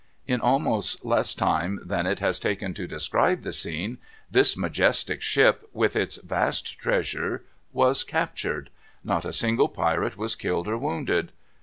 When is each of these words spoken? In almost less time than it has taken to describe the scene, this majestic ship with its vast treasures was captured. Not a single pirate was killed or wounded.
In 0.25 0.41
almost 0.41 1.05
less 1.05 1.35
time 1.35 1.79
than 1.85 2.07
it 2.07 2.17
has 2.21 2.39
taken 2.39 2.73
to 2.73 2.87
describe 2.87 3.43
the 3.43 3.53
scene, 3.53 3.99
this 4.31 4.57
majestic 4.57 5.21
ship 5.21 5.69
with 5.73 5.95
its 5.95 6.15
vast 6.17 6.79
treasures 6.79 7.41
was 7.71 8.03
captured. 8.03 8.71
Not 9.03 9.25
a 9.25 9.31
single 9.33 9.69
pirate 9.69 10.17
was 10.17 10.35
killed 10.35 10.67
or 10.67 10.79
wounded. 10.79 11.31